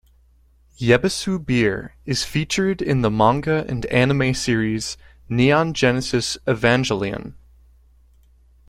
[0.79, 4.97] Yebisu Beer is featured in the manga and anime series
[5.29, 7.35] "Neon Genesis Evangelion".